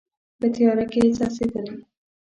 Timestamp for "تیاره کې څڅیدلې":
0.55-1.73